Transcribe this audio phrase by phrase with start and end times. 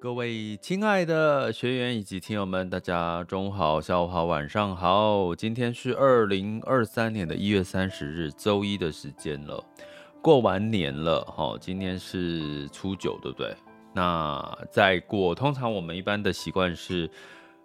[0.00, 5.34] 各位亲爱的学员以及听友们，大家中午好、下午好、晚上好。
[5.34, 9.60] 今天是二零二三年的一月三十日，周一的时间了，
[10.22, 11.56] 过完年了哈。
[11.60, 13.52] 今天是初九，对不对？
[13.92, 17.10] 那在过，通常我们一般的习惯是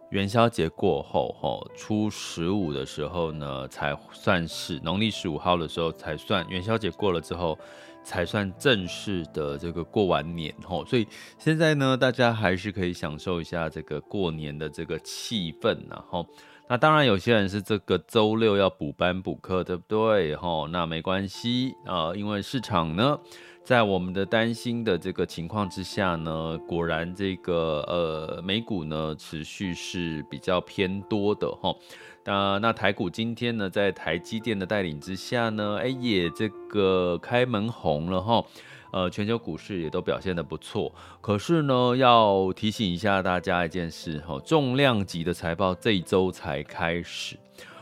[0.09, 7.55] 元宵节过后，哈，初十五的时候呢，才算是农历十五号的时候才算元宵节过了之后。
[8.03, 16.25] 才算正式的这个过完年吼，所以现在呢，大家还是可以享受一下这个过年的这个气氛呐吼。
[16.69, 20.67] 那当然，有些人是这个周六要补班补课，对不对吼？
[20.69, 23.19] 那没关系啊，因为市场呢，
[23.63, 31.77] 在我们的担心的这个情况之下呢，果然这个呃美股呢持续是比较偏多的吼。
[32.25, 38.45] 那那台股今天呢，在台积电的带领之下呢，哎也这个开门红了哈，
[38.91, 40.93] 呃，全球股市也都表现得不错。
[41.19, 47.37] 可是呢，要提醒一下大家一件事哈，重量级的财报这一周才开始。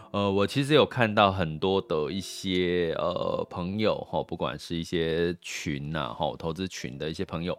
[0.10, 7.56] 呃，我其实有看到很多的一些呃朋友哈，不管是一些群呐哈，投资群的一些朋友，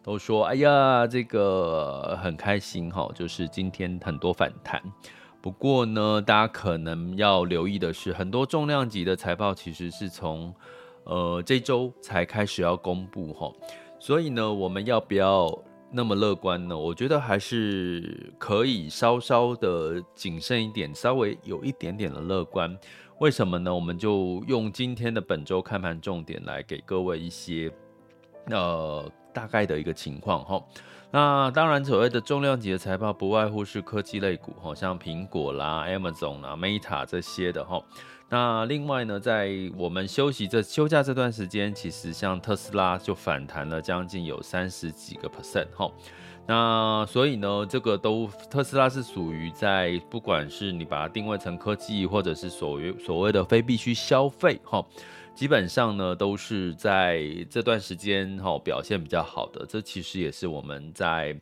[0.00, 4.80] 都说哎呀，这个很开心哈，就是今天很多反弹。
[5.42, 10.54] 不过呢，大家可能要留意的是，很多重量级的财报其实是从
[11.04, 13.50] 呃这周才开始要公布哈，
[13.98, 15.50] 所以呢，我们要不要
[15.90, 16.76] 那么乐观呢？
[16.76, 22.78] 我觉得还是可以稍稍的谨慎一点，稍微有一点点的乐观。
[23.18, 23.74] 为什么呢？
[23.74, 27.72] 我们就用今天的本周看盘重点来给各位一些
[28.46, 30.62] 呃大概的一个情况哈。
[31.12, 37.82] 那当然，所谓的重量级的财报，不外乎是科技类股，哈，像苹果啦、Amazon 啦、Meta 这些的，哈。
[38.28, 45.90] 那另外呢，在我们休息这休假这段时间，其实像特斯拉就反弹了将近有三十几个 percent，哈。
[46.46, 54.84] 那所以呢，这个都特斯拉是属于在不管是你把它定位成科技，或者是所谓所谓的非必须消费，哈。
[55.40, 61.34] 基本上呢，都是在这段时间哈表现比较好的，这其实也是我们在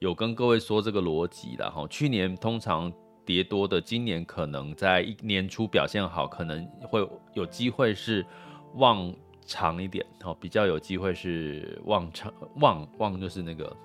[0.00, 1.86] 有跟各位说这个逻辑的哈。
[1.86, 2.92] 去年通常
[3.24, 8.26] 跌多的，今年可能在一年初表现好，可能会有机会是
[8.74, 9.14] 望
[9.46, 13.76] 长一点哈，比较有机会是望长望望就是那个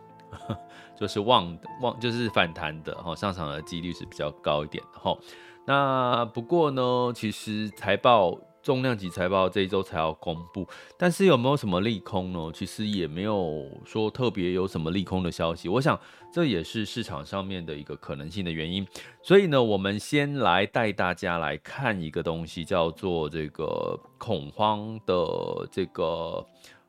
[1.00, 5.16] 就是望望就是反弹的哈，上场的几率是比较高一点的哈。
[5.64, 8.36] 那不过呢，其实财报。
[8.62, 12.52] 重量级财报这一周才要公布，但是有没有什么利空呢？
[12.54, 15.70] 其实也没有说特别有什么利空的消息。
[15.70, 16.00] 我想
[16.32, 18.86] 这也是市场上面的一个可能性的原因。
[19.24, 26.46] 所以呢，我们先来带大家来看一个东西，叫做这个恐慌的这个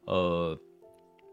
[0.07, 0.59] 呃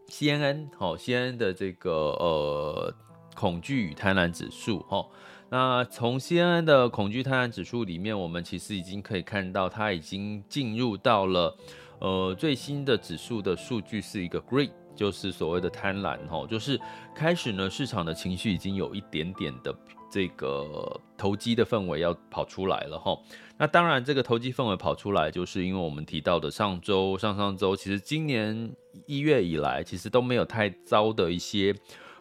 [0.08, 2.94] CNN 好 CNN 的这个呃
[3.34, 5.04] 恐惧与贪婪指数哈。
[5.50, 11.56] 那从 CNN 的恐惧贪婪指数里面，我们其实已经可以看到，它已经进入到了
[12.00, 16.78] 呃最新的指数的数据是一个 greed，就是所谓的贪婪哈，就是
[17.14, 19.74] 开始呢市场的情绪已经有一点点的
[20.10, 23.18] 这个投机的氛围要跑出来了哈。
[23.56, 28.70] 那当然，这个投机氛围跑出来，就是因为我们提到的上周、上上周，其实今年
[29.06, 31.74] 一月以来，其实都没有太糟的一些。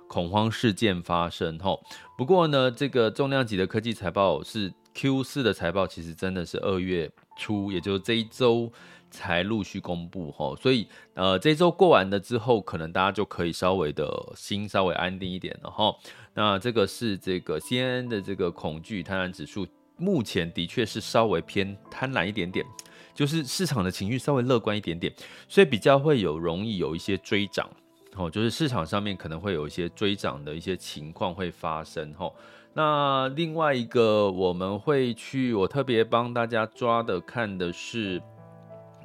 [0.07, 1.83] 恐慌事件发生吼，
[2.17, 8.71] 不过呢，这个重量级的科技财报是 Q 四的财报，其实真的是二月初，也就是这一周
[9.11, 15.95] 才陆续公布吼，所以呃，这一周过完了之后，可能大家就可以稍微的心稍微安定一点了哈。
[16.33, 19.67] 那这个是这个 CNN 的这个恐惧贪婪指数
[19.97, 22.65] 目前的确是稍微偏贪婪一点点，
[23.13, 25.11] 就是市场的情绪稍微乐观一点点，
[25.47, 27.67] 所以比较会有容易有一些追涨，
[28.15, 32.33] 哦，就是市场上面可能会有一些追涨的一些情况会发生，吼。
[32.73, 38.21] 那另外一个我们会去，我特别帮大家抓的看的是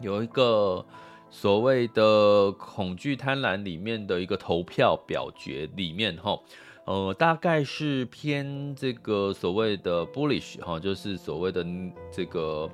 [0.01, 0.85] 有一个
[1.31, 6.39] 所谓的恐惧贪婪里面的一个投票表决里面，哈，
[6.85, 11.65] 呃，大概是偏这个所谓的 bullish 哈，就是所谓的
[12.11, 12.69] 这个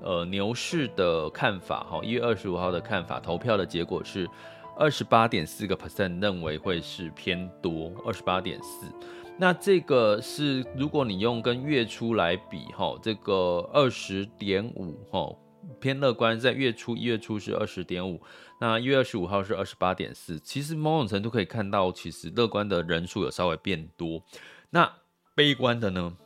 [0.00, 4.28] 呃牛市的看法，哈，一月二十五号的看法，投票的结果是
[4.76, 8.86] 二十八点四个 percent 认为会是偏多，二十八点四。
[9.38, 15.34] 那这个是如果你用跟月初来比，哈，这个二十点五，哈，
[15.80, 18.20] 偏乐观，在月初一月初是二十点五，
[18.60, 24.22] 那一月二十五号是二十八点四，其实某种程度可以看到，其实乐观的人数有稍微变多。
[24.70, 24.92] 那
[25.34, 26.16] 悲观的呢？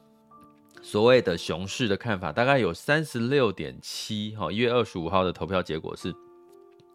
[0.81, 6.15] 所谓的熊市的看法大概有三十六点七，哈，一月二十五号的投票结果是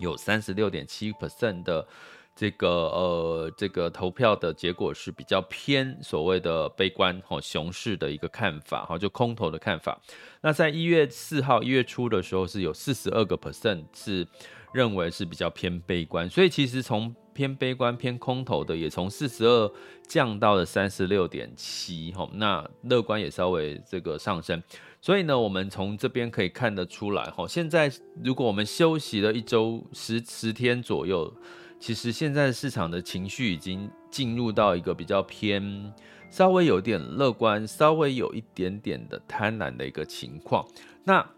[0.03, 1.87] 有三十六点七 percent 的。
[2.35, 10.01] 这个呃，这个投票的结果是比较偏所谓的悲观哈，熊市的一个看法哈，就空头的看法。
[10.41, 14.27] 那在一月四号一月初的时候，是有四十二个 percent 是
[14.73, 19.71] 认为是比较偏悲观，所以其实从偏悲观偏空头的也从四十二
[20.07, 24.59] 降到了三十六点七哈，那乐观也稍微这个上升。
[25.03, 27.91] 所以呢，我们从这边可以看得出来哈，现在
[28.23, 31.33] 如果我们休息了一周十十天左右。
[31.77, 35.93] 其实现在市场的情绪已经进入到一个比较偏，
[36.29, 40.65] 稍微有点乐观，稍微有一点点的贪婪的一个情况。
[41.03, 41.29] 那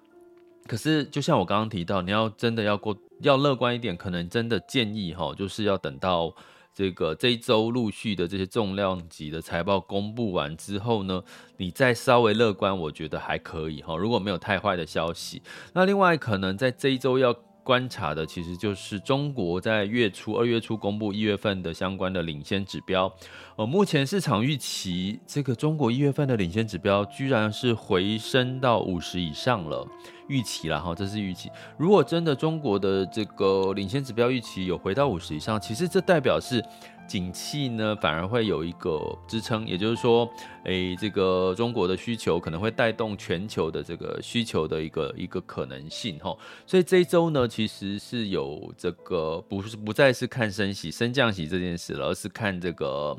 [0.68, 6.32] 可是就像我刚刚提到，你要真的要过要乐观一点，可能真的建议哈，就是要等到
[6.76, 11.24] 这个这一周陆续的这些重量级的财报公布完之后呢，
[11.58, 13.96] 你再稍微乐观，我觉得还可以哈。
[13.96, 15.42] 如果没有太坏的消息，
[15.74, 17.36] 那另外可能在这一周要。
[17.66, 23.12] 观察的其实就是中国在月初二月初公布一月份的相关的领先指标，
[23.58, 29.88] 呃，目前市场预期这个中国一月份的领先指标居然是回升到五十以上了，
[30.28, 31.50] 预期了哈，这是预期。
[31.78, 36.62] 如果真的中国的这个领先指标预期有回到五十以上，其实这代表是。
[37.08, 40.28] 景气呢，反而会有一个支撑，也就是说，
[40.64, 46.36] 诶，这个中国的需求可能会带动全球的这个需求的一个一个可能性哈。
[46.66, 53.16] 所以这一周呢，其实是有这个不是不再是看升息、升降息这件事了，而是看这个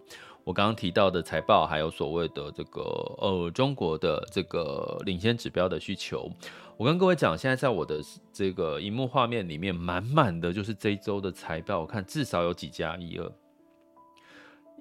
[0.47, 2.81] 我刚刚提到的财报，还有所谓的这个
[3.19, 6.31] 呃中国的这个领先指标的需求。
[6.77, 8.01] 我跟各位讲，现在在我的
[8.33, 13.33] 这个荧幕画面里面，满满的就是这一周的财报，我看至少有几家一二。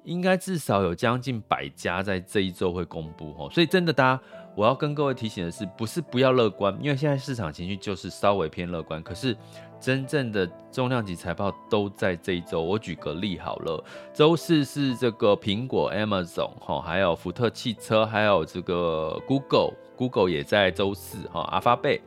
[0.04, 4.24] 应该至少有将近百家在这一周会公布哦，所以真的，大家
[4.56, 9.02] 我要跟各位提醒的是，不是不要乐观，因为现在市场情绪就是稍微偏乐观。
[9.02, 9.36] 可是
[9.86, 12.60] 真正的重量级财报都在这一周。
[12.60, 13.84] 我举个例好了，
[14.16, 22.02] 周四是这个苹果、Amazon 哈，还有福特汽车，还有这个 Google，Google 也在周四哈，阿发贝，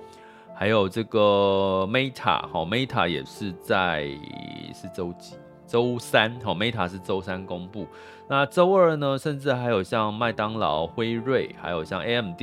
[0.56, 4.08] 还有这个 Meta 哈，Meta 也是在
[4.74, 5.36] 是周几？
[5.64, 7.86] 周三，好，Meta 是周三公布。
[8.28, 9.16] 那周二呢？
[9.16, 12.40] 甚至还有像麦当劳、辉瑞，还有像 AMD，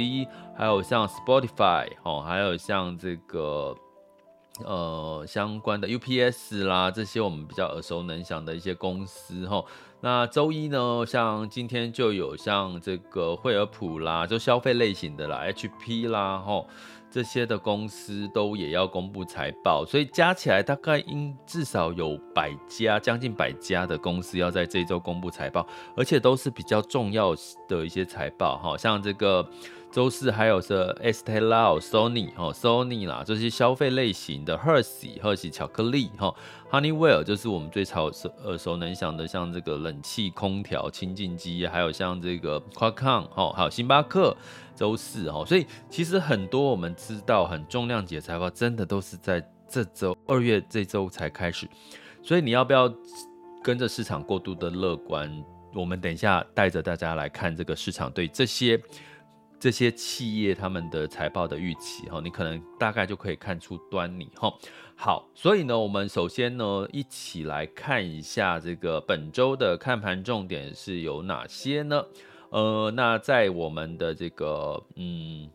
[0.55, 3.75] 还有像 Spotify，哦，还有像这个
[4.63, 9.63] 呃相关的 UPS 啦，这些我们比较耳熟能详的一些公司，哈。
[10.01, 11.03] 那周一呢？
[11.05, 16.63] 像今天就有像这个惠而浦啦，就消费类型的啦，HP 啦，哈。
[17.09, 27.33] 这些的公司都也要公布财报，所以加起来大概应至少有百家，将近百家的公司要在这周公布财报，而且都是比较重要
[27.69, 29.47] 的一些财报，哈，像这个。
[29.95, 36.35] 周四还有是 Estella、Sony 哈、哦、Sony 啦，这些消费类型的 Hershey、Hershey 巧克力哈、
[36.69, 38.11] Honeywell 就是我们最常
[38.43, 44.35] 耳熟能详的，像这个冷气空调清净机，还有像这个 Qualcomm 哈，还有星巴克。
[44.75, 51.65] 周四哈，所以其实很多我们知道很重量级的财报，真的都是在这周二月这周才开始。
[52.21, 52.93] 所以你要不要
[53.63, 55.31] 跟着市场过度的乐观？
[55.73, 58.77] 我们等一下带着大家来看这个市场对这些。
[59.59, 64.53] 这些企业他们的财报的预期哈，你可能大概就可以看出端倪哈。
[64.95, 72.05] 好，所以呢，我们首先呢，一起来看一下这个本周的看盘重点是有哪些呢？
[72.49, 75.49] 呃，那在我们的这个嗯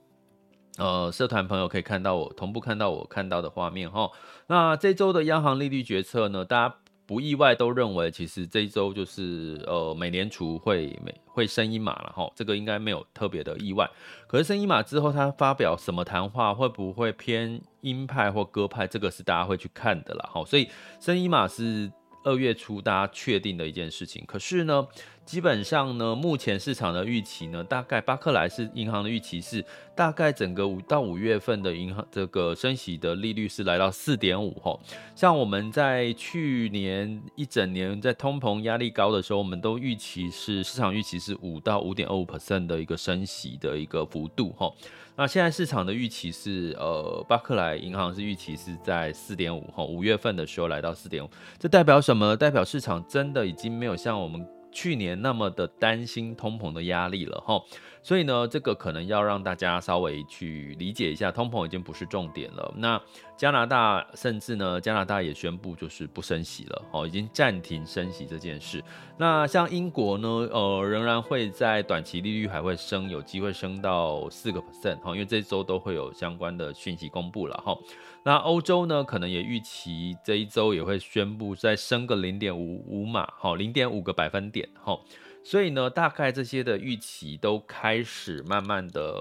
[0.76, 4.10] 呃社团朋友可以看到我同步看到我看到的画面哈。
[4.48, 6.76] 那这周的央行利率决策呢，大家。
[7.10, 13.90] 不意外都认为，其实这一周就是呃美联储会美会升一码了哈，这个应该没有特别的意外。
[14.28, 20.44] 可是升一码之后，他发表什么谈话，会不会偏鹰派或鸽派，这个是大家会去看的啦哈。
[20.44, 20.68] 所以
[21.00, 21.90] 升一码是
[22.22, 24.24] 二月初大家确定的一件事情。
[24.24, 24.86] 可是呢，
[25.30, 34.80] 基本上呢，目前市场的预期呢，大概巴克莱是银行的预期是，大概整个五到五月份的银行这个升息的利率是来到四点五吼。
[35.14, 44.74] 像我们在去年一整年在通膨压力高的时候，我们都预期是市场预期是五到五点二五 percent 的一个升息的一个幅度吼。
[45.14, 52.36] 那现在市场的预期是，呃，巴克莱银行是预期是在四点五吼，五月份的时候来到四点五，这代表什么？
[52.36, 54.44] 代表市场真的已经没有像我们。
[54.72, 57.62] 去年那么的担心通膨的压力了哈，
[58.02, 62.72] 所以呢，这个可能要让大家稍微去理解一下，通膨已经不是重点了。
[62.76, 63.00] 那
[63.36, 68.82] 加拿大甚至呢，加拿大也宣布就是不升息了，哦，已经暂停升息这件事。
[69.16, 77.76] 那像英国呢，呃，仍然会在短期利率还会升，有机会升到四个 percent 哈，因为这周都会有相关的讯息公布了哈。
[78.22, 84.98] 那欧洲呢，可能也预期这一周也会宣布再升个零点五五码，哈，零点五个百分点，哈，
[85.42, 89.14] 所以呢，大概这些的预期都开始慢慢的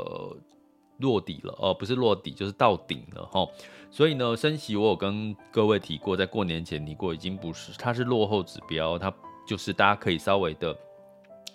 [0.97, 3.47] 落底了，哦，不是落底，就是到顶了，哈，
[3.89, 9.13] 所以呢，升息我有跟各位提过，在过年前提过，已经不是，它是落后指标，它
[9.47, 10.75] 就是大家可以稍微的。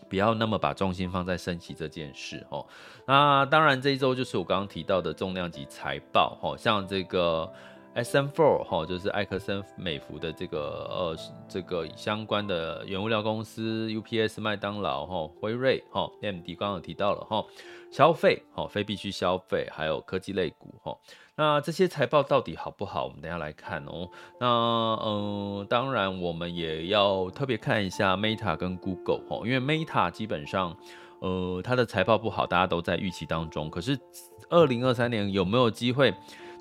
[0.07, 2.65] 不要那么把重心放在升息这件事哦。
[3.07, 7.51] 那当然这一周就是我刚刚提到的重量级财报哦，像这个
[7.95, 10.59] SM4 哈，就是埃克森美孚的这个
[10.91, 11.17] 呃
[11.49, 17.45] 这个相关的原物料公司，UPS、麦当劳哈、辉瑞哈、AMD 刚刚有提到了哈，
[17.93, 20.97] 消费哈，非必需消费，还有科技类股哈。
[21.37, 23.05] 那这些财报到底好不好？
[23.05, 24.09] 我们等下来看哦。
[24.41, 24.47] 那
[25.05, 30.77] 嗯、当然我们也要特别看一下 Meta 跟 Google 哦，因为 Meta 基本上
[31.21, 33.71] 呃它的财报不好，大家都在预期当中。
[33.71, 33.97] 可是
[34.51, 36.13] 二零二三年有没有机会？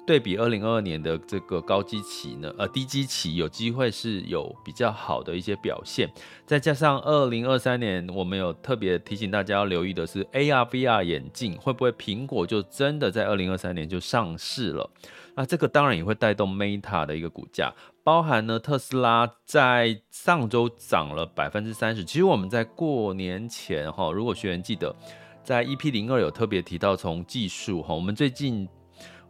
[0.05, 6.09] 对比二零二二年的这个高基期呢，呃，低基期有机会是有比较好的一些表现，
[6.45, 14.89] 再加上二零二三年，我们有特别提醒大家要留意的是 AR VR 眼镜会不会苹果就真的在二零二三年就上市了？
[15.35, 22.03] 那这个当然也会带动 Meta 的一个股价，包含呢特斯拉在上周涨了百分之三十。
[22.03, 24.93] 其实我们在过年前哈，如果学员记得
[25.43, 28.67] 在 EP 零二有特别提到从技术哈，我们最近。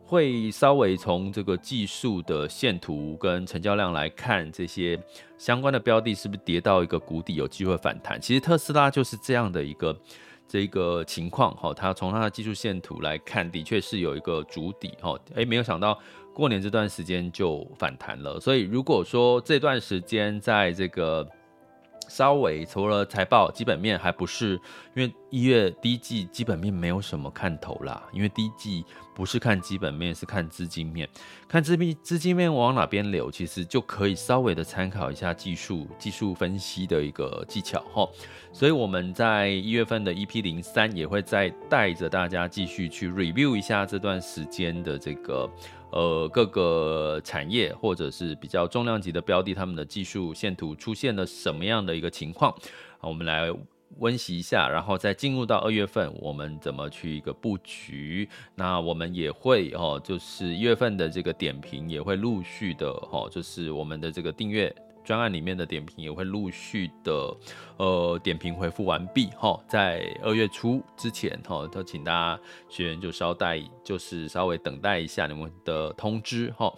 [0.05, 4.99] 会稍微从这个技术的线图跟成交量来看，这些
[5.37, 8.19] 相关的标的是不是跌到一个谷底，有机会反弹？
[8.19, 9.97] 其实特斯拉就是这样的一个
[10.47, 15.99] 这个情况哈，它从它的技术线图来看，的确是有一个主底哈，诶，没有想到
[16.33, 21.27] 过年这段时间就反弹了，所以如果说这段时间在这个。
[22.09, 24.59] 稍微除了财报基本面还不是，
[24.93, 31.07] 因为一月第一季基本面没有什么看头啦，因为第一季不是看基本面，是看资金面，
[31.47, 38.07] 看资金资金面往哪边流，其实就可以稍微的参考一下技术技术分析的一个技巧哈。
[38.51, 45.49] 所以我们在一月份的 EP 零三也会再带着大家继续去 review 一下这段时间的这个。
[45.95, 52.51] 呃，各个产业或者是比较重量级的标的，他们的技术线图出现了什么样的一个情况？
[52.99, 53.51] 我们来
[53.99, 58.27] 温习一下，然后再进入到二月份，我们怎么去一个布局？
[58.55, 64.73] 那我们也会哦，就是一月份的这个点评也会陆续的哦，就是我们的这个订阅。
[65.05, 67.37] 专案里面的点评也会陆续的，
[67.75, 76.73] 呃，点评回复完毕哈，在二月初之前哈，都请大家学员就稍待，就是稍微等待一下你们的通知哈。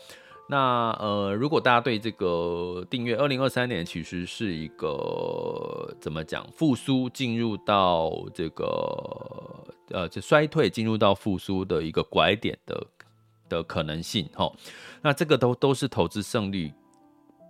[0.48, 8.66] 那呃，如果大家对这个订阅，二零二三年其实是一个怎么讲复苏进入到这个
[9.90, 12.88] 呃，就衰退进入到复苏的一个拐点的
[13.50, 14.52] 的可能性哈。
[15.02, 16.72] 那这个都都是投资胜率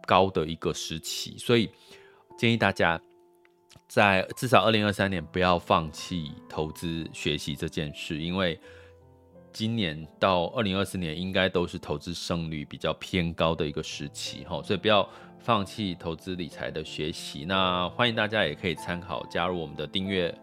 [0.08, 1.70] 高的一个时期，所以
[2.38, 3.02] 建议大家
[3.90, 8.58] 在至少二零二三年不要放弃投资学习这件事，因为
[9.56, 15.08] 今年到二零二四年应该都是投资胜率比较偏高的一个时期哈，所以不要
[15.40, 17.46] 放弃投资理财的学习。
[17.46, 20.38] 那欢迎大家也可以参考加入我们的订阅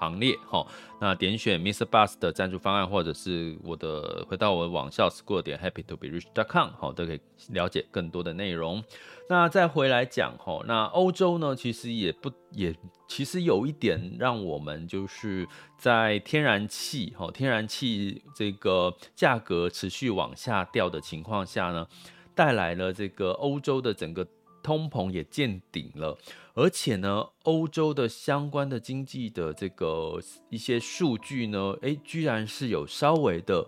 [0.00, 0.66] 行列哈，
[0.98, 8.82] 那点选 Mister Bus 的赞助方案，或者是我的回到我的网校 school 点 happy to be rich dot com 好，都可以了解更多的内容。
[9.28, 12.74] 那再回来讲哈，那欧洲呢，其实也不也
[13.06, 15.46] 其实有一点让我们就是
[15.78, 21.86] 在天然气哈，天然气这个价格持续往下掉的情况下呢，
[22.34, 24.26] 带来了这个欧洲的整个
[24.62, 26.16] 通膨也见顶了，
[26.54, 33.66] 而且呢，欧洲的相关的经济的这个一些数据呢，诶，居然是有稍微的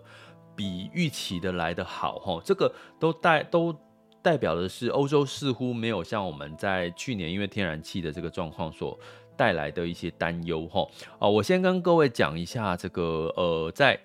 [0.55, 3.75] 比预期的来得好哈，这个都代都
[4.21, 8.97] 代表的是欧洲似乎没有像我们在去年因为天然气的这个状况所
[9.35, 10.87] 带来的一些担忧哈。
[11.19, 13.99] 哦，我先跟各位讲一下这个呃，在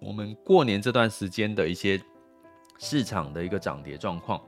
[0.00, 2.00] 我们过年这段时间的一些
[2.78, 4.42] 市场的一个涨跌状况。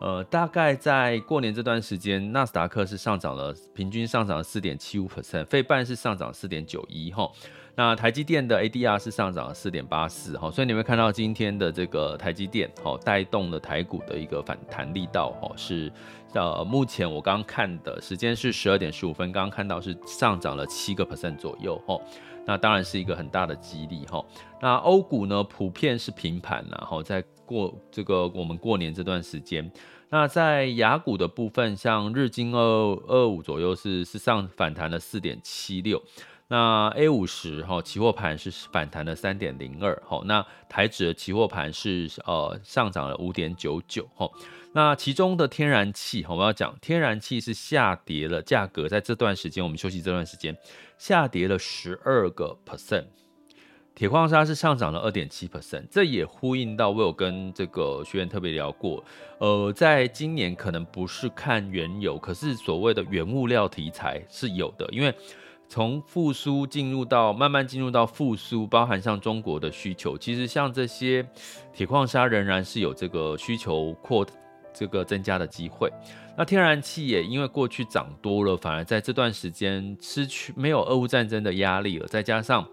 [0.00, 7.30] 呃，大概在过年这段时间，纳斯达克是上涨了，平均上涨了四点七五 percent，费半是上涨四点九一哈。
[7.76, 15.92] 那台积电的 ADR 是上涨了四点八四哈，所以你会看到今天的这个台积电哈，带动了台股的一个反弹力道哈，是
[16.32, 21.98] 呃，目前我刚刚看的时间是十二点十五分，刚刚看到是上涨了七个 percent 左右哈。
[22.46, 24.24] 那当然是一个很大的激励哈。
[24.60, 27.24] 那欧股呢，普遍是平盘，然后在。
[27.50, 29.68] 过这个我们过年这段时间，
[30.08, 32.60] 那在雅股的部分，像日经二
[33.08, 36.00] 二五左右是是上反弹了四点七六，
[36.46, 44.30] 那 A 五十哈期货盘是反弹了三点零二哈，那台指的期货盘是呃上涨了五点九九哈，
[44.72, 50.56] 那其中的天然气我们要讲天然气是下跌了，价格在这段时间我们休息这段时间
[51.00, 53.06] 下跌了十二个 percent。
[53.94, 59.02] 铁矿砂是上涨了二点七 percent，这也呼应到我有跟这个学员特别聊过，
[59.38, 65.14] 呃，在今年可能不是看原油，可是所谓的原物料题材是有的，因为
[65.66, 71.26] 从复苏进入到慢慢进入到复苏，包含像中国的需求，其实像这些
[71.72, 74.26] 铁矿砂仍然是有这个需求扩
[74.72, 75.92] 这个增加的机会。
[76.36, 82.66] 那天然气也因为过去涨多了，反而在这段时间失去没有俄乌战争的压力了，再加上。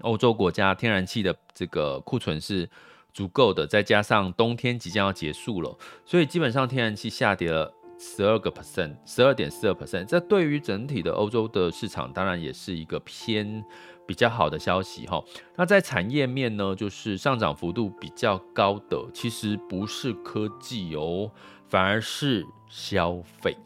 [0.00, 2.68] 欧洲国家天然气的这个库存是
[3.12, 7.72] 足够的，再加上冬天即将要结束了，所以基本上天然气下跌了
[8.04, 10.04] 十二个 percent，十二点四二 percent。
[10.06, 13.64] 这对于整体的欧洲的市场，当然也是一个偏
[14.04, 15.22] 比较好的消息哈。
[15.56, 21.30] 那在产业面呢，就是上涨幅度比较高的，其实不是科技哦，
[21.68, 23.56] 反而是消费。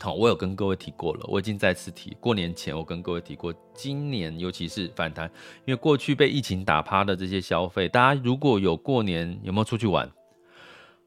[0.00, 2.14] 好，我有跟各位提过了，我已经再次提。
[2.20, 5.30] 过年前我跟各位提过，今年尤其是反弹，
[5.64, 10.10] 因为过去被疫情打趴的这些消费，大家如果有过年有没有出去玩？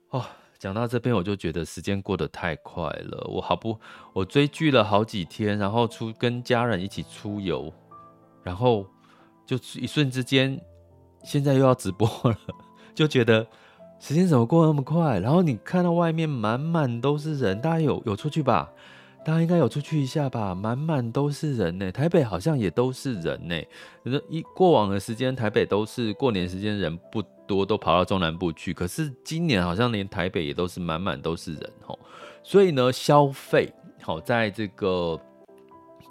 [0.10, 0.25] 哦，
[0.60, 3.26] 讲到这边我就觉得时间过得太快了。
[3.32, 3.80] 我好不，
[4.13, 7.74] 我追剧了好几天，然后出跟家人一起出游，
[8.43, 8.86] 然后
[9.45, 10.60] 就一瞬之间，
[11.24, 12.38] 现在又要直播了，
[12.93, 13.48] 就觉得。
[14.02, 15.19] 时间怎么过那么快？
[15.19, 18.72] 然后你看到外面满满都是人，大家有有出去吧？
[19.25, 20.55] 大家应该有出去一下吧？
[20.55, 23.55] 满满都是人呢，台北好像也都是人呢。
[24.29, 28.73] 一过往的时间，台北都是过年时间人不多，都跑到中南部去。
[28.73, 31.97] 可是今年好像连台北也都是满满都是人哦。
[32.43, 35.19] 所以呢，消费好在这个。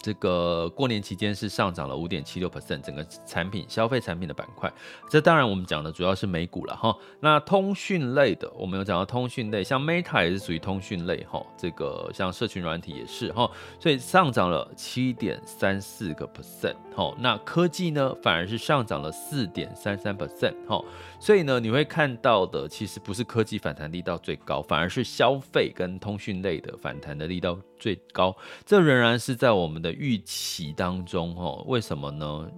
[0.01, 4.73] 这个过年期间是上涨了五点七六 percent，整个产品消费产品的板块，
[5.11, 6.97] 这当然我们讲的主要是美股了哈。
[7.21, 11.45] 那通讯类的，我们有讲到通讯类，像 Meta 也是属于通讯类哈。
[11.57, 17.15] 这个像社群软体也是哈，所以上涨了七点三四个 percent 哈。
[17.19, 20.81] 那科技呢，反而是上涨了四点三三 percent 哈。
[21.21, 28.37] 所以呢，你会看到的其实不是科技反弹力道最高，反而是消费跟通讯类的反弹的力道最高。
[28.65, 31.65] 这仍然是在我们的预期当中哦。
[31.67, 32.49] 为什么呢？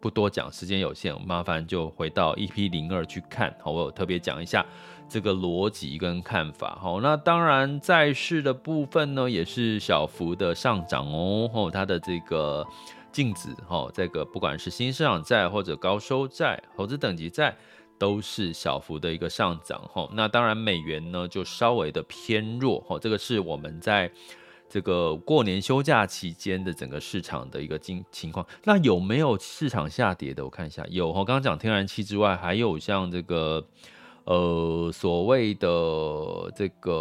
[0.00, 3.52] 不多讲，时间有限，麻烦就回到 EP 零二去看。
[3.60, 4.64] 好，我有特别讲一下
[5.08, 6.78] 这个逻辑跟看法。
[6.80, 11.50] 好，那当然债市的部分呢，也是小幅的上涨哦。
[11.52, 12.64] 哦，它的这个
[13.10, 17.56] 净值，哈，这个不管是新市场债或者高收债、投资等级债。
[18.00, 24.08] 都是小幅的一个上涨哈，那当然美元呢就稍微的偏弱哈，这个是我们在
[24.68, 28.46] 这个过年休假期间的整个市场的一个经情况。
[28.64, 30.44] 那有没有市场下跌的？
[30.44, 31.24] 我看一下，有哈。
[31.24, 33.64] 刚刚讲天然气之外，还有像这个
[34.24, 35.68] 呃所谓的
[36.54, 36.92] 这个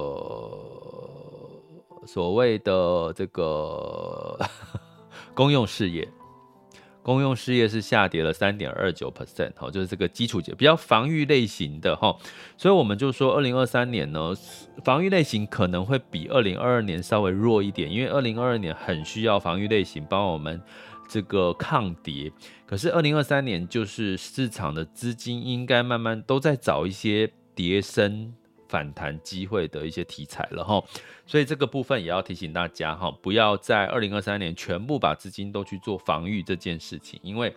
[2.06, 4.40] 所谓的这个
[5.36, 6.08] 公用事业。
[7.08, 12.14] 公用事业是下跌了三点二九 percent，就是这个基础比较防御类型的哈，
[12.58, 14.34] 所以我们就说二零二三年呢，
[14.84, 20.62] 防御类型可能会比二零二二年稍微弱一点，因为二零二二年很需要防御类型帮我们
[21.08, 22.30] 这个抗跌，
[22.66, 28.34] 可是二零二三年就是市场的资金应该慢慢都在找一些跌升。
[28.68, 30.84] 反弹机会的一些题材了哈，
[31.26, 37.56] 所以这个部分也要提醒大家哈，不要在二零二三年全部把资金都去做防御这件事情，因为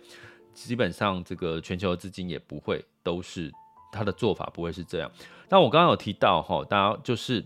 [0.53, 3.51] 基本上这个全球资金也不会都是
[3.91, 5.11] 它的做法不会是这样。
[5.49, 7.45] 那我刚刚有提到哈，大家就是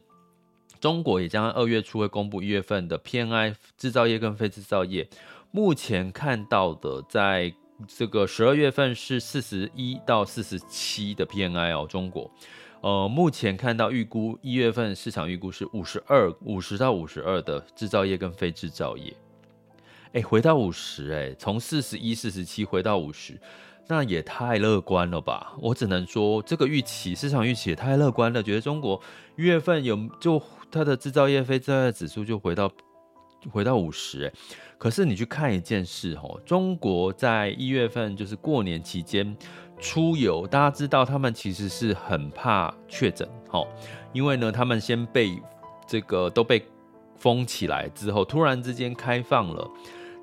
[0.80, 5.08] 中国也将二月初会公布一月份的 PMI 制造业跟非制造业。
[5.52, 7.54] 目前看到的，在
[7.88, 12.30] 这个十二月份是四十一到四十七的 PMI 哦，中国。
[12.86, 19.12] 呃，目前看到预估一月份市场预估是五十二，五十到五十二的制造业跟非制造业。
[20.14, 23.40] 哎，回到五十，哎，从四十一、四十七回到五十。
[23.88, 25.56] 那也太乐观了吧！
[25.60, 29.02] 我只能说，这个预期市场预期也太乐观了，觉得中国
[29.36, 32.72] 一月份有就它的制造业、非制造业指数就回到
[33.52, 34.34] 回到五十，哎，
[34.78, 39.36] 可是你去看一件事哦，中国在一月份就是过年期间
[39.80, 43.68] 出游，大家知道他们其实是很怕确诊，哦，
[44.14, 45.42] 因为呢，他们先被
[45.88, 46.66] 这个都被
[47.16, 49.70] 封起来之后，突然之间开放了。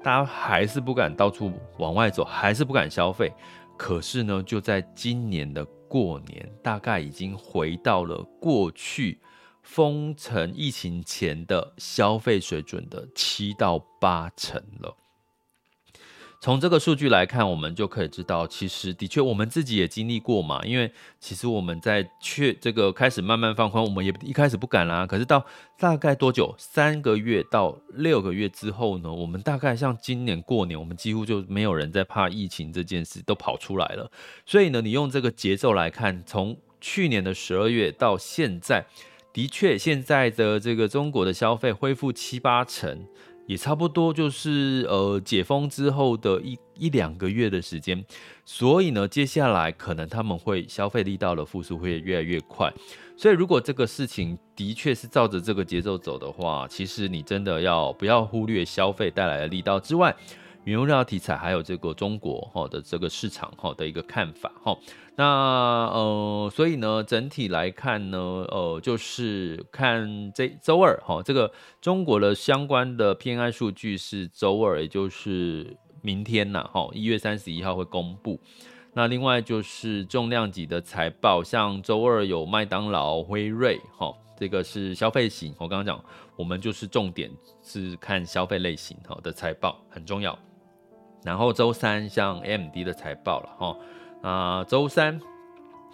[0.03, 3.33] 大家还是不敢到处往外走，还是不敢消费。
[3.77, 9.21] 可是呢，就在今年的过年，大概已经回到了过去
[9.63, 14.97] 封城疫情前的消费水准的七到八成了。
[16.43, 20.61] 从这个数据来看，我们就可以知道，其实的确我们自己也经历过嘛。
[20.65, 25.07] 因为其实我们在确这个开始慢慢放宽，我们也一开始不敢啦。
[25.07, 25.47] 可是到
[25.79, 26.53] 大概多久？
[26.59, 29.13] 三个月到六个月之后呢？
[29.13, 34.11] 我们大概像今年过年，我们几乎就没有人在怕疫情这件事，都跑出来了。
[34.45, 38.85] 所以呢，你用这个节奏来看，从去年的十二月到现在，
[39.33, 43.07] 的确现在的这个中国的消费恢复七八成。
[43.47, 48.05] 也差不多就是呃解封之后的一一两个月的时间，
[48.45, 52.73] 所以呢，接下来可能他们会消费力道的复苏会越来越快。
[53.17, 60.15] 所以如果这个事情的确是照着这个节奏走的话，其实你真的要不要忽略消费带来的力道之外。
[60.65, 64.79] 原物料题材还有这个中国哈的这个市场哈的一个看法哈，
[65.17, 78.39] 那呃所以呢整体来看呢呃就是看这周二哈这个中国的相关的偏爱数据是周二也就是明天呐哈一月三十一号会公布，
[78.93, 86.05] 那另外就是重量级的财报，像周二有麦当劳、辉瑞哈这个是消费型，我刚刚讲
[86.37, 87.29] 我们就是重点
[87.65, 90.39] 是看消费类型哈的财报很重要。
[91.25, 93.77] 然后周三像 M D 的财报了哈，
[94.23, 95.21] 啊周三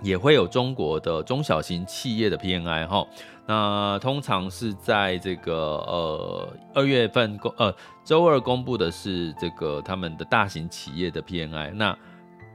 [0.02, 3.06] 也会有中国的中小型企业的 P N I 哈，
[3.46, 11.98] 那通常是在这个呃二月份公呃周二公布的是这个他们的大型企业的 P N I，那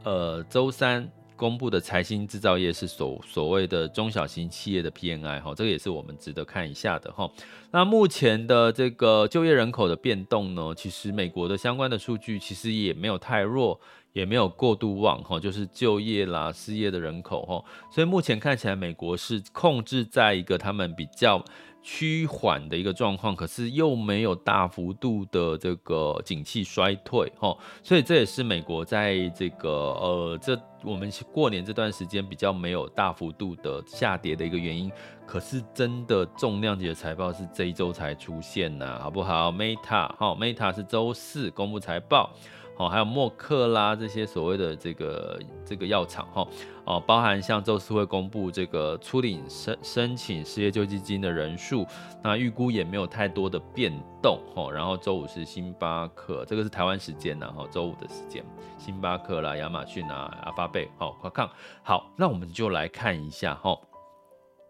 [0.04, 1.10] 呃周三。
[1.36, 7.30] 公布的财新制造业是所所谓的中小型企业的 PNI 哈，这个也是我们值得看一下的哈。
[7.72, 13.80] 那目前的这个就业人口的变动呢，其实美国的相关的数据其实也没有太弱，
[14.14, 21.44] 也没有过度旺哈，就是就业啦、失业的人口哈，所以目前看起来美国是控制在一个他们比较。
[21.84, 34.92] 趋缓的一个状况，可是又没有大幅度的这个景气衰退，哈，所以这也是美国在这个呃这我们过年这段时间比较没有大幅度的下跌的一个原因。
[35.26, 42.32] 可是真的重量级的财报是这一周才出现呐，好不好？Meta 好，Meta 是周四公布财报。
[42.78, 46.48] 哦，还有默克啦，这些所谓的这个这个药厂哈，
[46.86, 51.86] 哦，包含像周四会公布这个初领申申请失业救济金的人数，
[52.24, 54.72] 那预估也没有太多的变动哈。
[54.72, 58.44] 然后周五是星巴克，这个是台湾时间呢哈，周五的时间，
[58.78, 61.48] 星巴克啦、亚马逊啊、阿发贝、好、快看，
[61.84, 63.80] 好，那我们就来看一下哈，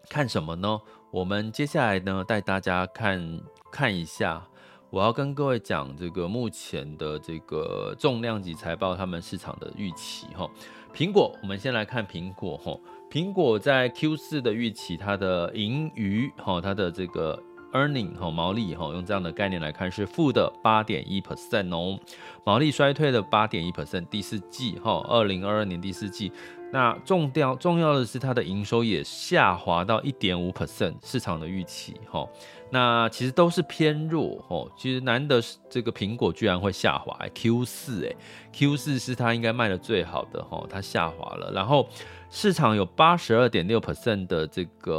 [0.09, 0.81] 看什么呢？
[1.09, 3.39] 我们接下来呢带大家看
[3.71, 4.45] 看一下。
[4.93, 10.47] 我要跟各位讲这个目前的这个重量级财报，他们市场的预期哈。
[10.93, 12.79] 苹果，我们先来看苹果哈。
[13.09, 21.99] 苹果在 Q 四的预期，它的盈余哈，它的这个 earning 哈毛利哈，用这样的概念来看是负的八点一 percent 哦，
[22.45, 24.05] 毛利衰退的八点一 percent。
[24.11, 26.31] 第四季哈，二零二二年第四季。
[26.73, 32.27] 那重要重要的是，它的营收也下滑到一点五 percent，市场的预期哈。
[32.71, 34.67] 那其实都是偏弱哦。
[34.75, 38.15] 其实难得是这个苹果居然会下滑，Q 四哎
[38.51, 41.51] ，Q 四是它应该卖的最好的哈，它下滑了。
[41.53, 41.87] 然后
[42.31, 44.93] 市场有八十二点六 percent 的这个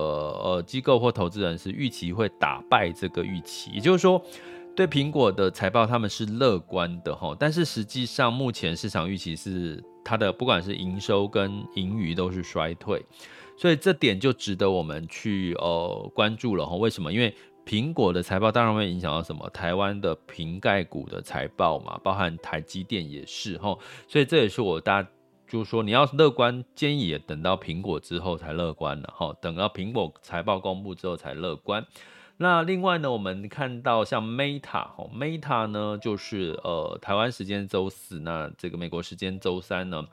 [0.44, 4.24] 呃机构或投资人是预期会打败这个预期，也就是说。
[4.76, 13.00] 对苹果的财报，他们是乐观的哈，但是实际上目前市场预期是它的不管是营收跟盈余都是衰退，
[13.56, 16.74] 所以这点就值得我们去呃关注了哈。
[16.74, 17.12] 为什么？
[17.12, 17.32] 因为
[17.64, 19.48] 苹果的财报当然会影响到什么？
[19.50, 25.08] 台湾的瓶盖股的财报嘛，包含台积电也是哈，所以这也是我大家
[25.46, 31.87] 就是说你要乐观，建议也等到苹果之后才乐观了哈，等到苹果财报公布之后才乐观。
[32.36, 40.04] 那另外呢，我们看到像 Meta 哦，Meta 呢就是呃台湾时间周四，那这个美国时间周三呢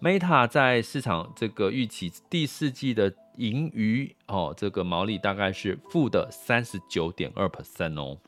[0.00, 8.18] ，Meta 在市场这个预期第四季的盈余哦，这个毛利大概是负的三十九点二 percent 哦，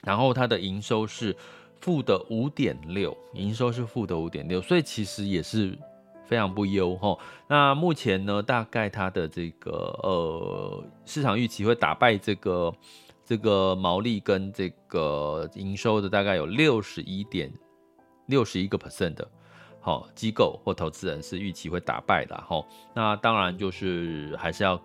[0.00, 1.36] 然后它的营收是
[1.78, 5.78] 负的五点六，营收是负的五点六，所以其实也是。
[6.32, 9.70] 非常不优哈，那目前呢，大概它的这个
[10.02, 12.74] 呃市场预期会打败这个
[13.22, 17.52] 这个毛利跟这个营收的大概有六十一点
[18.28, 19.30] 六十一个 percent 的，
[19.78, 22.64] 好机构或投资人是预期会打败的哈，
[22.94, 24.80] 那当然就是还是要。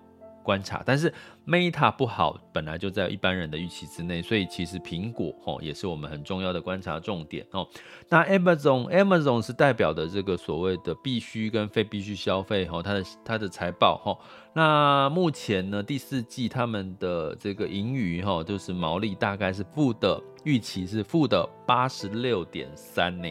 [0.47, 1.13] 观察，但是
[1.45, 7.67] Meta 不好，本来就在一般人的预期之内，所以其实苹果哦也是我们很重要的观察重点哦。
[8.07, 14.17] 那 Amazon Amazon 是代表的这个所谓的必须跟非必须消费哦，它的它的财报哈。
[14.53, 23.29] 那目前呢第四季他们的这个盈余哈，就是毛利大概是负的，预期是负的八十六点三呢。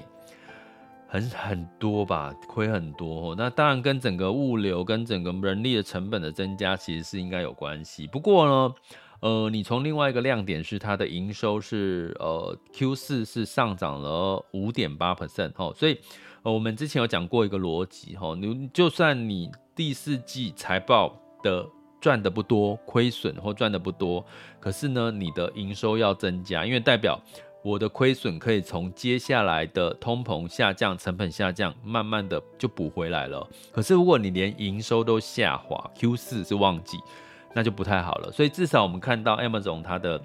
[1.09, 3.35] 很很多吧，亏很多。
[3.37, 8.07] 那当然跟整个物流跟整个人力的成本的增加，其实是应该有关系。
[8.09, 8.75] 不过呢，
[9.21, 15.99] 呃，你从另外一个亮点是它的营收是呃 Q 四是上涨了五点八 percent 哈，所以
[16.43, 21.65] 呃我们之前有讲过一个逻辑哈，你就算你第四季财报的
[22.01, 24.25] 赚的不多，亏损或赚的不多，
[24.59, 27.19] 可是呢你的营收要增加，因为代表。
[27.67, 33.45] 我的亏损可以从接下来的通膨下降、成本下降，慢慢的就补回来了。
[33.73, 36.97] 可是如果你连营收都下滑，Q 四是旺季，
[37.53, 38.31] 那就不太好了。
[38.31, 40.23] 所以至少我们看到 Amazon 它的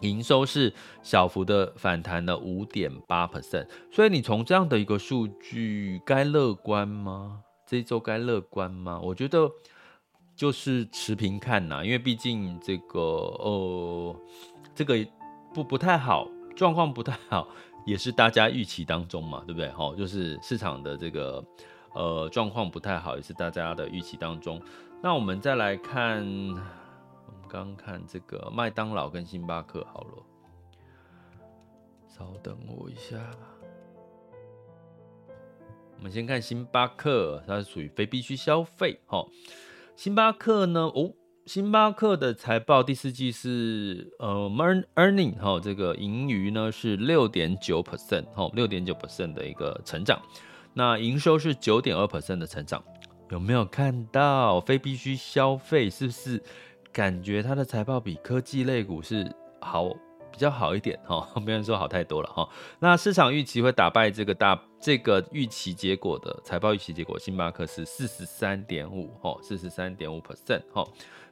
[0.00, 3.68] 营收是小幅的反弹了五点八 percent。
[3.92, 7.42] 所以你从这样的一个数据，该乐观吗？
[7.64, 8.98] 这一周该乐观吗？
[9.00, 9.48] 我觉得
[10.34, 14.16] 就是持平看呐，因为毕竟这个呃，
[14.74, 15.06] 这个
[15.54, 16.26] 不不太好。
[16.54, 17.48] 状况不太好，
[17.84, 19.68] 也是大家预期当中嘛，对不对？
[19.70, 21.44] 齁，就是市场的这个
[21.94, 24.60] 呃状况不太好，也是大家的预期当中。
[25.02, 30.22] 那我们再来看，我们刚看这个麦当劳跟星巴克好了，
[32.08, 33.18] 稍等我一下。
[35.96, 39.00] 我们先看星巴克，它是属于非必需消费。
[39.08, 39.28] 哦，
[39.96, 40.80] 星巴克呢？
[40.82, 41.12] 哦。
[41.46, 44.50] 星巴克的财报第四季是呃
[44.94, 50.18] earning 哈，这个盈余呢是六点九 percent 哈，六点九 percent 的一个成长，
[50.72, 52.82] 那营收是九点二 percent 的成长，
[53.28, 56.42] 有没有看到非必需消费是不是
[56.90, 59.30] 感觉它的财报比科技类股是
[59.60, 59.90] 好？
[60.32, 62.48] 比较好一点哈，没人说好太多了哈。
[62.80, 70.84] 那市场预期会打败这个大这个预期结果的财报预期结果，星巴克是四十三点五哈，四十三点五 percent 哈。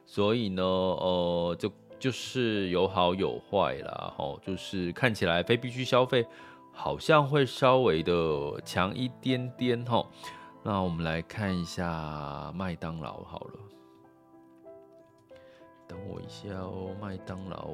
[0.05, 6.25] 所以呢，呃，就就是有好有坏啦哈，就是看起来非必须消费
[6.71, 10.05] 好像会稍微的强一点点哈。
[10.63, 13.59] 那我们来看一下麦当劳好了，
[15.87, 17.69] 等我一下哦，麦当劳。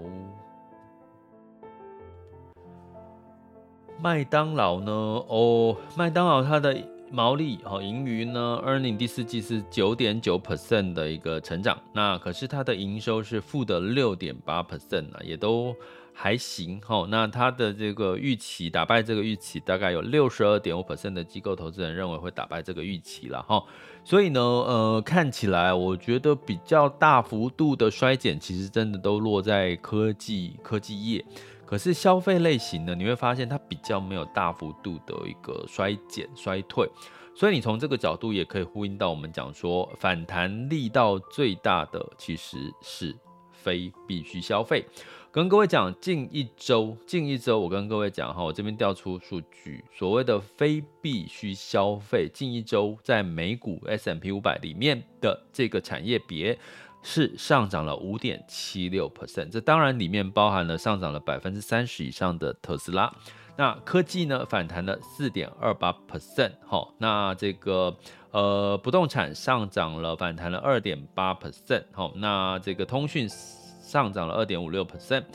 [4.02, 4.92] 麦当劳呢？
[4.92, 6.74] 哦，麦当劳它的
[7.12, 15.76] 毛利和盈余呢？Earning 第四季是九点九 percent 的一个成长，那可是它的营收是负的六点八 percent 啊，也都
[16.14, 17.08] 还行哈。
[17.10, 23.64] 那它的这个预期打败这个预期，大概有六十二点五 percent 的机构投资人认为会打败这个预期了哈。
[24.04, 31.26] 所以呢，呃，看起来我觉得比较大幅度的衰减，其实真的都落在科技科技业。
[31.70, 36.90] 可是消费类型呢，你会发现它比较没有大幅度的一个衰减衰退，
[37.36, 43.16] 所以你从这个角度也可以呼应到我们讲说，反弹力道最大的其实是
[43.52, 44.84] 非必需消费。
[45.32, 56.58] 跟各位讲，近一周，近一周，我跟各位讲哈，我这边调出数据，所谓的非必需消费，近一周在美股 S M P 五百里面的这个产业别。
[57.02, 63.12] 是上涨了五点七六 percent，这当然里面包含了上涨了百分之三十以上的特斯拉。
[63.56, 67.94] 那科技呢，反弹了四点二八 percent，好，那这个
[68.32, 75.26] 呃不动产上涨了，反弹了二点八 percent，好，那这个通讯上涨了二点五六 percent，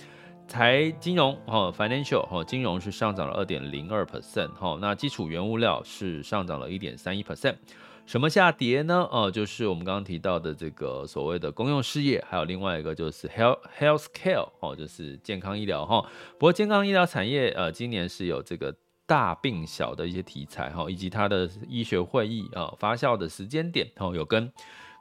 [0.49, 7.57] 财金融哈 financial 哈金融是上涨了二点零二 percent，哈，那基础原物料是上涨了一点三一 percent。
[8.07, 9.09] 什么下跌呢？
[9.11, 16.01] 哦，就是我们刚刚提到的这个所谓的公用事业，还有另外一个就是 health health care 哦，就是健康医疗哈。
[16.39, 18.75] 不过健康医疗产业呃，今年是有这个
[19.07, 24.53] 大病小的一些题材哈，以及它的医学会议啊发酵的时间点哦，有跟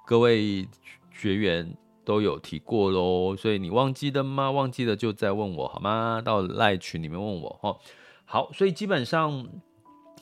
[0.07, 0.67] 各位
[1.11, 4.49] 学员都有提过喽，所以你忘记了吗？
[4.49, 6.21] 忘记了就再问我好吗？
[6.23, 7.77] 到赖群里面问我哈。
[8.25, 9.47] 好，所以基本上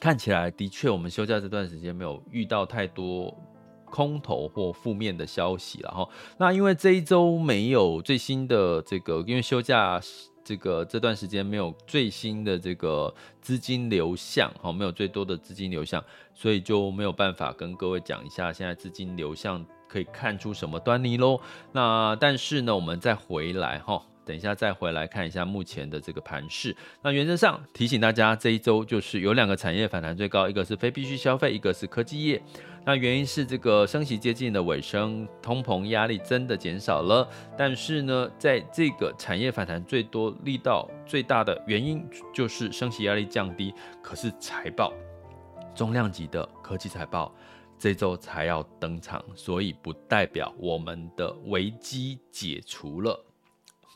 [0.01, 3.33] 看起来的确，我们休假这段时间没有遇到太多
[3.85, 6.09] 空头或负面的消息了哈。
[6.39, 10.01] 那因为这一周没有最新的这个，因为休假
[10.43, 19.65] 这个这段时间没有最新的这个资金流向哈，没有最多的资金流向，所以就没有办法跟各位讲一下现在资金流向。
[19.87, 21.41] 可以看出什么端倪喽？
[21.73, 24.01] 那但是呢，我们再回来哈，
[24.31, 26.73] 等一下再回来看一下目前的这个盘势。
[27.01, 32.41] 那原则上提醒大家，这一周就是有两个产业反弹最高，一个是非必需消费，一个是科技业。
[32.85, 37.27] 那原因是这个升息接近的尾声，通膨压力真的减少了。
[37.57, 42.01] 但是呢，在这个产业反弹最多、力道最大的原因，
[42.33, 43.73] 就是升息压力降低。
[44.01, 44.93] 可是财报，
[45.75, 47.35] 重量级的科技财报。
[47.77, 53.19] 这周才要登场，所以不代表我们的危机解除了，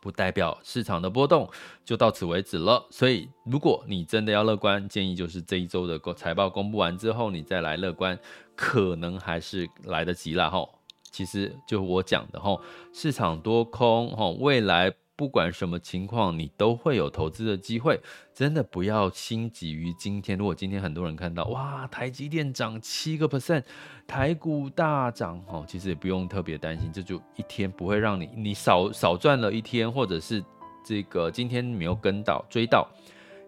[0.05, 1.49] 不代表市场的波动
[1.83, 2.85] 就到此为止了。
[2.91, 8.19] 所以，如果你真的要乐观，建议就是这一周的财报公布完之后，你再来乐观，
[8.55, 10.63] 可能还是来得及了哈。
[11.09, 12.55] 其实就我讲的哈，
[12.93, 14.93] 市场多空哈，未来。
[15.15, 17.99] 不管什么情况，你都会有投资的机会。
[18.34, 20.38] 真的不要心急于今天。
[20.38, 23.63] 如果今天很多人看到哇，台积电涨七个 percent，
[24.06, 30.43] 台股大涨哦，其实也不用特别担心，这就一天不会让你你少少赚了一天，或者是
[30.86, 32.86] 这个今天没有跟到追到，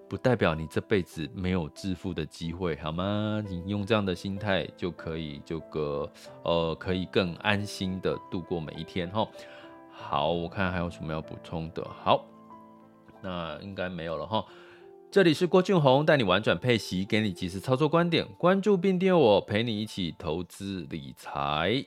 [0.07, 3.43] 不代表你这辈子没有致富的机会，好吗？
[3.45, 6.09] 你用这样的心态就可以，就个
[6.43, 9.27] 呃可以更安心的度过每一天哈。
[9.99, 11.83] 好，我看还有什么要补充的。
[11.83, 12.23] 好，
[13.21, 14.45] 那应该没有了哈。
[15.11, 18.25] 这里是郭俊宏，带你玩转配息，给你及时操作观点。
[18.37, 21.85] 关注并订阅我，陪你一起投资理财。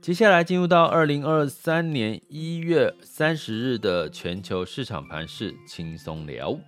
[0.00, 6.58] 接下来进入到二零二三年一月三十日的全球市场盘势轻松聊。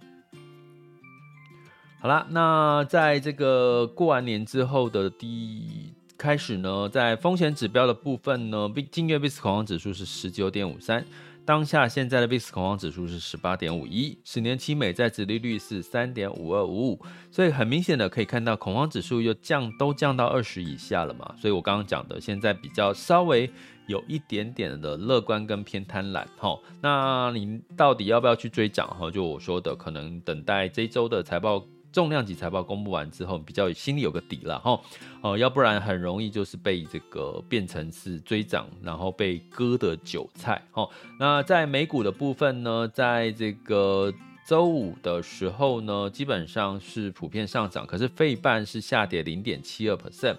[2.00, 5.95] 好啦，那在这个过完年之后的第。
[6.18, 11.04] 开始呢，在风险指标的部分呢，近月 VIX 恐慌指数是十九点五三，
[11.44, 23.50] 当下现在的 VIX 恐慌指数是十八点五一，十年期美债殖利率是三点五二五五，所以很明显的可以看到恐慌指数又降，都降到二十以下了嘛，所以我刚刚讲的现在比较稍微
[23.86, 29.10] 有一点点的乐观跟偏贪婪哈，那你到底要不要去追涨哈？
[29.10, 31.64] 就我说的，可能等待这周的财报。
[31.96, 34.78] 重量级财报公布完之后，比较心里有个底了哈，
[35.22, 40.86] 哦，要不然很容易就是被这个变成是追涨，然后被割的韭菜哈。
[41.18, 44.12] 那在美股的部分呢，在这个
[44.46, 50.36] 周五的时候呢，基本上是普遍上涨，可是费半是下跌零点七二 percent。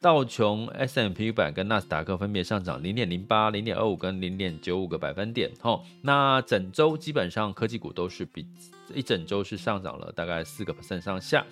[0.00, 5.50] 道琼 S&P 500跟纳斯达克分别上涨零点零八、零点二五跟零点九五个百分点。
[5.60, 8.46] 吼，那整周基本上科技股都是比
[8.94, 11.44] 一整周是上涨了大概四个 percent 上下。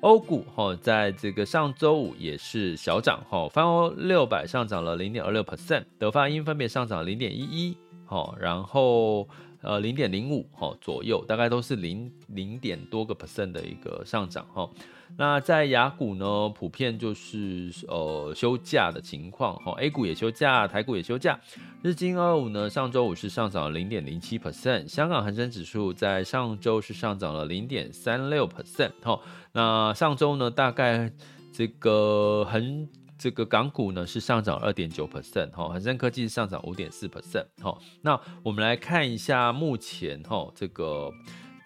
[0.00, 3.20] 欧股哈，在这个上周五也是小涨。
[3.28, 7.76] 哈，泛欧六百上涨了零点二六 percent，德法英分别上涨零点一一。
[8.06, 9.28] 哈，然后。
[9.60, 14.70] 呃，零点零五哈左右，大概都是零零点多个 percent 的一个上涨哈。
[15.16, 21.38] 那在雅股呢，普遍就是呃休假的情况哈，A 股也休假，台股也休假。
[21.82, 29.20] 日经二五呢，上周五是上涨了零点零七 percent，香港恒生指数在上周是上涨了零点三六 percent 哈。
[29.52, 31.10] 那上周呢，大概
[31.52, 32.88] 这个恒。
[33.20, 37.76] 这个港股呢是上涨二点九 percent，哈，恒生科技上涨五点四 percent，哈。
[38.00, 41.10] 那我们来看一下目前哈这个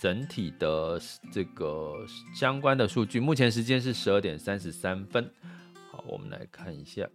[0.02, 1.94] 整体的这个
[2.34, 5.30] 相关的数据，目前时间是十二点三十三分，
[5.92, 7.08] 好，我们来看一下。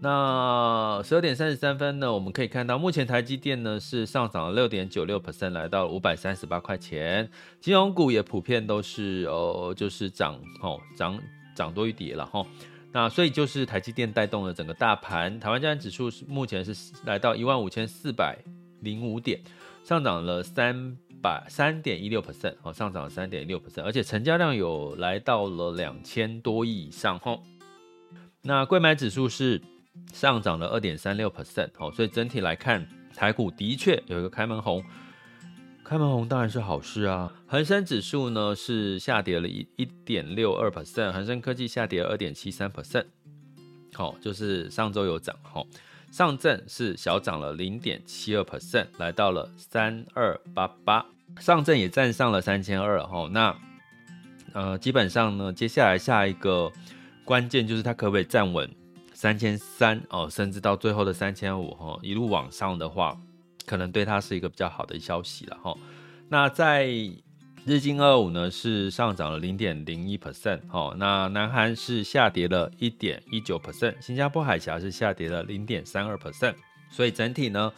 [0.00, 7.30] 那十二点三十三分呢，我们可以看到目前台积电呢是上涨了六点九六 percent，来到五百三十八块钱。
[7.60, 11.20] 金融股也普遍都是呃就是涨，哦涨。
[11.54, 12.44] 涨多于跌了哈，
[12.90, 18.36] 那所以就是台积电带动了整个大盘，台湾加权指数是目前是来到一万五千四百
[18.80, 19.40] 零五点，
[19.84, 27.40] 上涨了三百三点一六 percent，哦，上涨了三点六 percent，而且成交量有来到了两千多亿以上哦。
[28.42, 29.62] 那柜买指数是
[30.12, 34.84] 上涨了二点三六 percent，哦，所以整体来看，台股的确有一个开门红。
[35.82, 37.32] 开门红当然是好事啊！
[37.46, 43.06] 恒生指数呢是下跌了一一点六二 percent，恒生科技下跌二点七三 percent。
[43.94, 45.66] 好，就是上周有涨，好，
[46.10, 51.04] 上证是小涨了零点七二 percent，来到了三二八八，
[51.40, 53.56] 上证也站上了三千二，哈，那
[54.52, 56.70] 呃基本上呢，接下来下一个
[57.24, 58.70] 关键就是它可不可以站稳。
[59.16, 63.16] 三千三哦，甚至到最后的三千五哈，一路往上的话，
[63.64, 65.74] 可能对它是一个比较好的消息了哈、
[66.28, 66.86] 那在
[67.64, 76.56] 日经二五呢是上涨了零点零一 percent 哈，那南韩是下跌了一点一九 percent，新加坡海峡是下跌了零点三二 percent，
[76.90, 77.72] 所以整体呢，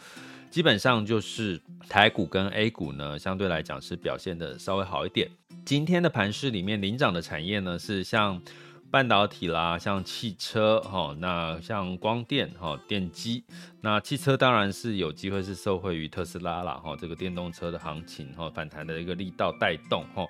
[0.49, 5.29] 基本上就是台股跟 A 股呢相对来讲是表现的稍微好一点。
[5.65, 8.41] 今天的盘市里面领涨的产业呢是像。
[8.89, 13.43] 半导体啦，像汽车哈，那像光电哈，电机，
[13.81, 20.25] 那汽车当然是有机会是受惠于特斯拉啦哈，这个电动车的行情哈，反弹的一个力道带动哈，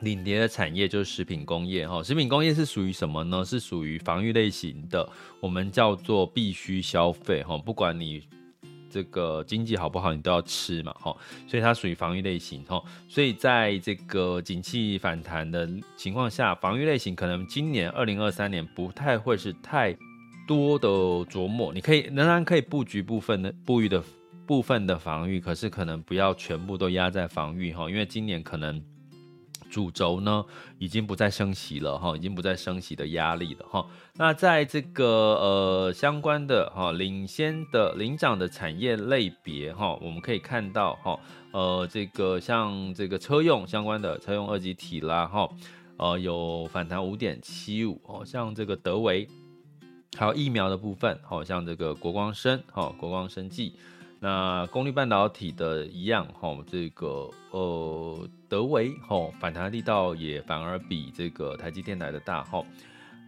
[0.00, 3.44] 领跌的产业就是食品工业哈，食品工业是属于什么呢？
[3.44, 5.08] 是属于防御类型的，
[5.38, 8.26] 我们叫做必须消费哈，不管你。
[8.92, 11.16] 这个经济好不好，你都要吃嘛，哈，
[11.48, 15.66] 所以它属于防御类型，哈，所以在这个景气反弹的
[15.96, 19.96] 情况下，防御类型可能今年二零二三年不太会是太
[20.46, 24.04] 多的琢磨，你可以仍然可以布局部分的布局的
[24.46, 28.82] 部分的防御，可是可能不要全部都压在防御，哈，因为今年可能。
[29.72, 30.44] 主轴呢，
[30.78, 33.86] 已经不再升息了哈，已经不再升息的压力了哈。
[34.16, 41.18] 那在这个呃相关的哈领先的领涨的产业类别哈，我们可以看到哈，
[41.52, 45.48] 呃这个像这个车用相关的车用二极体啦哈，
[45.96, 49.26] 呃有反弹五点七五哦，像这个德维，
[50.18, 53.74] 还有疫苗的部分，好像这个国光生哈，国光生技。
[54.24, 62.64] 那功率半导体的一样哈，这个呃德微哈反弹力道也反而比这个台积电来的大哈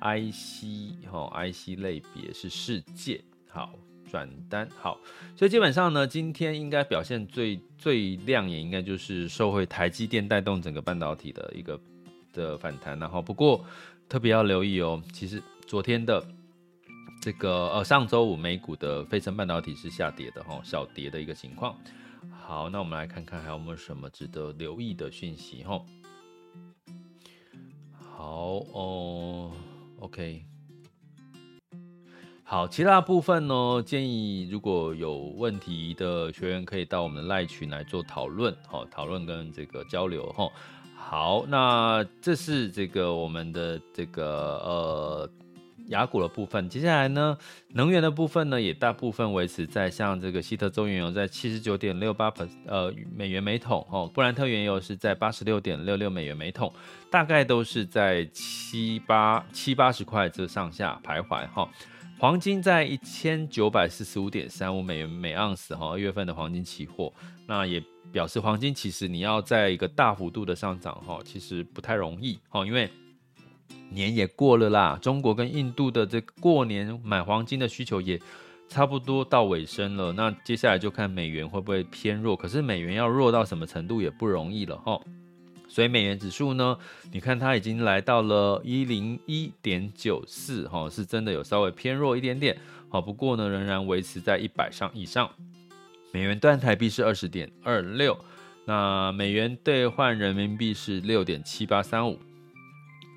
[0.01, 3.21] ，IC 哈 IC 类别是世界
[3.51, 3.73] 好
[4.09, 4.97] 转单好，
[5.35, 11.81] 所以基本上呢，今天应该表现最最亮眼，应该就是受惠台积电带动整个半导体的一个
[12.33, 13.65] 的反弹，然后不过
[14.09, 16.25] 特别要留意哦，其实昨天的。
[17.25, 21.75] 这个呃，上周五美股的费城半导体是下跌的哈，小跌的一个情况。
[22.39, 25.81] 好，那我们来看看还有没有什么值得留意的讯息哈。
[27.99, 29.53] 好哦
[30.01, 30.45] ，OK。
[32.43, 40.47] 好，其他部分呢，建议如果有问题的学员可以到我们的赖群来做讨论，哈，讨论跟这个交流哈。
[40.95, 45.31] 好，那这是这个我们的这个呃。
[45.89, 47.37] 雅股的部分，接下来呢，
[47.75, 52.33] 能源的部分呢，也大部分维持在像这个西德州原油在七十九点六八
[52.67, 56.73] 呃美元每桶，哦，布兰特原油是在八十六点六六美元每桶，
[57.11, 61.69] 大概都是在七八七八十块这上下徘徊，哈。
[62.19, 67.13] 黄金在一千九百四十五点三五美元每盎司，哈，二月份的黄金期货，
[67.47, 72.89] 那也表示黄金其实你要在一个大幅度的上涨，哈，其实不太容易，哈，因为。
[73.91, 78.21] 年也过了啦，中国跟印度的这过年买黄金的需求也
[78.69, 80.13] 差不多到尾声了。
[80.13, 85.01] 那接下来就看美元会不会偏弱，可是美元要弱到什么程度也不容易了哈。
[85.69, 86.79] 所以美元指数呢，
[87.13, 92.57] 你看它已经来到了一零一点九四哈，是真的有稍微偏弱一点点。
[92.89, 95.29] 好，不过呢，仍然维持在一百上以上。
[96.13, 98.17] 美元兑台币是二十点二六，
[98.67, 102.21] 那美元兑换人民币是六点七八三五。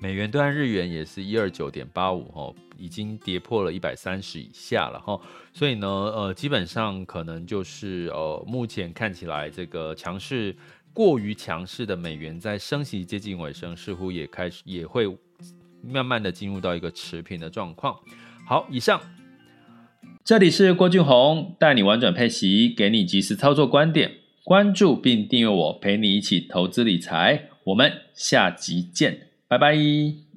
[0.00, 5.20] 美元兑日元也是一二九点八五哈，已经跌破了一百三十以下了哈，
[5.52, 10.54] 所以呢，呃，基本上可能就是呃，目前看起来这个强势
[10.92, 15.04] 过于强势的美元在升息接近尾声，似乎也开始也会
[15.82, 17.98] 慢慢的进入到一个持平的状况。
[18.46, 19.00] 好，以上，
[20.22, 24.12] 这里是郭俊宏带你玩转配息，给你及时操作观点，
[24.44, 29.27] 关注并订阅我，陪你一起投资理财，我们下集见。
[29.48, 30.27] 拜拜。